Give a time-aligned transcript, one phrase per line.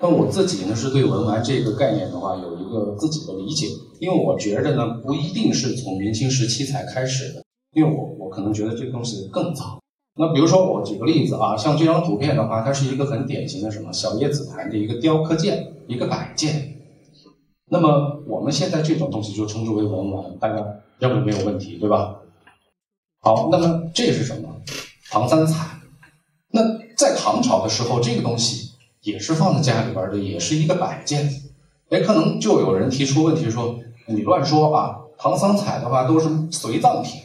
[0.00, 3.66] 但我自己呢是对文玩这个概念的话有一个自己的理解，
[3.98, 9.80] 因为我觉得呢不一定是从明清时期才开始的，因为我我可能觉得这个东西更早。
[10.18, 16.74] 那比如说我举个例子啊，像这张图片的话，它是一个很典型的什么小叶紫檀的一个雕刻件，一个摆件。
[17.70, 20.64] 那么我们现在这种东西就称之为文玩，大家
[20.98, 22.16] 认为没有问题，对吧？
[23.20, 24.48] 好，那么这是什么？
[25.10, 25.80] 唐三彩。
[26.50, 26.62] 那
[26.96, 28.70] 在唐朝的时候，这个东西
[29.06, 31.32] 也是放在家里边的，也是一个摆件。
[31.90, 34.98] 哎，可能就有人提出问题说：“你乱说啊！
[35.16, 37.20] 唐三彩的话都是随葬品。”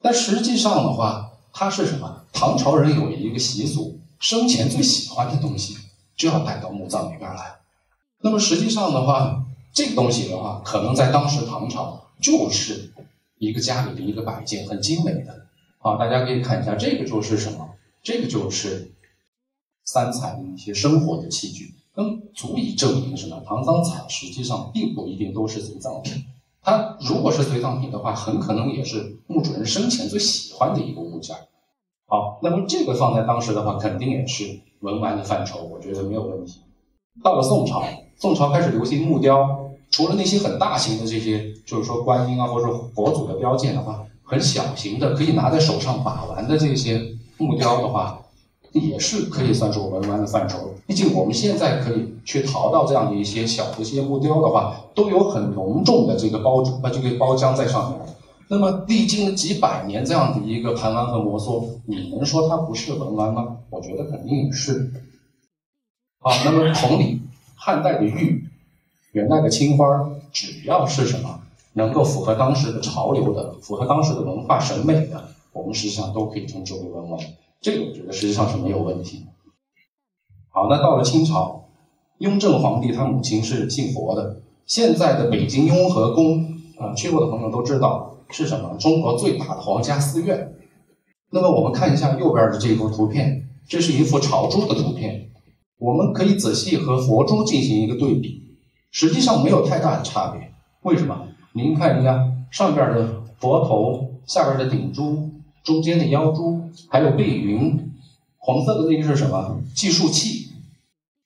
[0.00, 2.22] 但实际上的话，它是什么？
[2.32, 5.76] 唐朝人有一个习俗，生前最喜欢的东西
[6.16, 7.56] 就要带到墓葬里边来。
[8.20, 12.92] 那么实际上的话，这个东西的话，可能在当时唐朝就是
[13.38, 15.46] 一个家里的一个摆件，很精美的
[15.80, 15.96] 啊。
[15.96, 17.70] 大家可以看一下，这个就是什么？
[18.04, 18.92] 这个就是
[19.86, 23.40] 三彩的一些生活的器具，那么足以证明什么？
[23.46, 26.24] 唐三彩实际上并不一定都是随葬品。
[26.62, 31.36] 它如果是随葬品的话，很可能也是墓主人生前最喜欢的一个物件。
[32.08, 36.60] 好，那么这个放在当时的话，肯定也是文玩的范畴，我觉得没有问题。
[37.22, 37.82] 到了宋朝，
[38.18, 39.62] 宋朝开始流行木雕。
[39.88, 47.00] 除了那些很大型的这些，就是说观音啊，或者佛祖的雕件的话，很小型的可以拿在手上把玩的这些
[47.38, 48.20] 木雕的话，
[48.80, 50.74] 也是可以算作文玩的范畴。
[50.86, 58.00] 毕竟我们现在可以去淘到这样的一些小的一些木雕的话，都有很浓重的这个包呃这个包浆在上面。
[58.48, 63.56] 那么历经了几百年这样的一个盘玩和摩挲，你能说它不是文玩吗？
[63.70, 64.92] 我觉得肯定是。
[66.20, 67.20] 好，那么同理，
[67.56, 68.44] 汉代的玉。
[69.12, 71.40] 元代的青花，只要是什么
[71.72, 77.18] 能够符合当时的潮流的、符合当时的文化审美的，我们实际上都可以称之为文玩。
[77.66, 79.26] 这个我觉得实际上是没有问题。
[80.50, 81.64] 好，那到了清朝，
[82.18, 84.40] 雍正皇帝他母亲是信佛的。
[84.66, 86.44] 现在的北京雍和宫
[86.78, 88.76] 啊，去过的朋友都知道是什么？
[88.78, 90.54] 中国最大的皇家寺院。
[91.30, 95.30] 那么我们看一下右边的这幅图片，这是一幅朝珠的图片，
[95.78, 98.54] 我们可以仔细和佛珠进行一个对比。
[98.92, 100.52] 实际上没有太大的差别，
[100.82, 101.26] 为什么？
[101.52, 105.32] 您看一下上边的佛头，下边的顶珠，
[105.66, 107.92] 中间的腰珠，还有背云，
[108.38, 109.60] 黄色的那个是什么？
[109.74, 110.52] 计数器，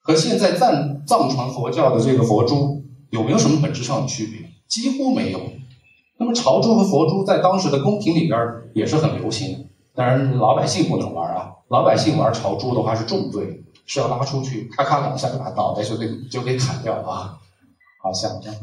[0.00, 4.50] 和现在藏藏传佛教的这个佛珠有没有什么本质上的区别？
[4.68, 5.40] 几乎没有。
[6.18, 8.38] 那么朝珠和佛珠在当时的宫廷里边
[8.74, 9.58] 也是很流行的，
[9.94, 17.38] 当然老百姓不能玩啊，老百姓玩朝珠的话是重罪，是要拉出去，咔咔两下就把脑袋就给就给砍掉啊。
[18.02, 18.60] 好像这样。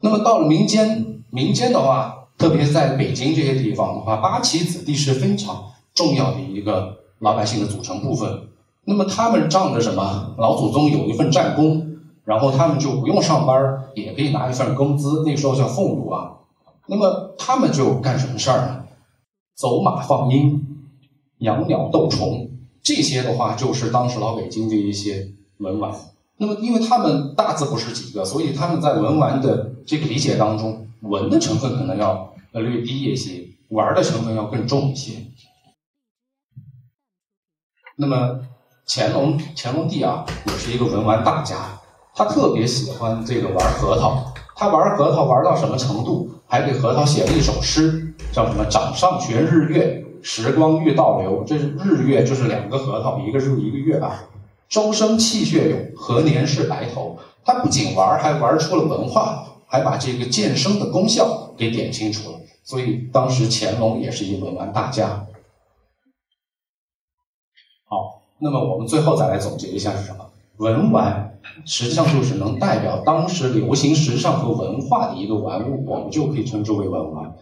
[0.00, 8.44] 那么到了民间，民间的话，特别在北京这些地方的话，八旗子弟是非常重要的一个老百姓的组成部分。
[8.84, 10.34] 那么他们仗着什么？
[10.38, 16.36] 老祖宗有一份战功，然后他们就不用上班，也可以拿一份工资，那时候叫俸禄啊。
[16.86, 18.84] 那么他们就干什么事儿呢？
[19.54, 20.64] 走马放鹰，
[21.38, 22.48] 养鸟斗虫，
[22.82, 25.92] 这些的话就是当时老北京的一些文玩。
[26.38, 35.14] 那么，因为他们大字不识几个，所以他们在文玩的这个理解当中，文的成分可能要呃略低一些，玩的成分要更重一些。
[37.96, 38.40] 那么
[38.86, 41.80] 乾隆乾隆帝啊，也是一个文玩大家，
[42.14, 44.32] 他特别喜欢这个玩核桃。
[44.54, 46.30] 他玩核桃玩到什么程度？
[46.46, 48.64] 还给核桃写了一首诗，叫什么？
[48.64, 51.44] 掌上悬日月，时光欲倒流。
[51.46, 54.24] 这是日月，就是两个核桃，一个日一个月啊。
[54.68, 57.18] 周生气血勇，何年是白头？
[57.44, 62.40] 他不仅玩，还玩出了文化，还把这个健身的功效给点清楚了。
[62.64, 65.26] 所以当时乾隆也是一文玩大家。
[67.84, 70.26] 好，那么我们最后再来总结一下是什么？
[70.56, 77.36] 文玩实际上就是能代表当时流行时尚和文化的一个玩物，我们就可以称之为文玩。